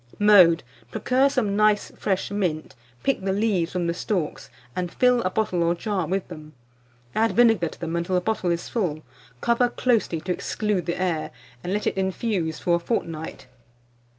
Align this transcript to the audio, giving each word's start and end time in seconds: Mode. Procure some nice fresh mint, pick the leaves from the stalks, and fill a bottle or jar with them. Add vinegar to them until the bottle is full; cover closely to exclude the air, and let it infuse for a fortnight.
Mode. 0.17 0.63
Procure 0.89 1.29
some 1.29 1.55
nice 1.55 1.91
fresh 1.91 2.31
mint, 2.31 2.73
pick 3.03 3.21
the 3.21 3.31
leaves 3.31 3.71
from 3.73 3.85
the 3.85 3.93
stalks, 3.93 4.49
and 4.75 4.91
fill 4.91 5.21
a 5.21 5.29
bottle 5.29 5.61
or 5.61 5.75
jar 5.75 6.07
with 6.07 6.27
them. 6.27 6.53
Add 7.13 7.33
vinegar 7.33 7.67
to 7.69 7.79
them 7.79 7.95
until 7.95 8.15
the 8.15 8.21
bottle 8.21 8.49
is 8.49 8.67
full; 8.67 9.03
cover 9.41 9.69
closely 9.69 10.19
to 10.21 10.31
exclude 10.33 10.87
the 10.87 10.99
air, 10.99 11.29
and 11.63 11.71
let 11.71 11.85
it 11.85 11.97
infuse 11.97 12.57
for 12.57 12.77
a 12.77 12.79
fortnight. 12.79 13.45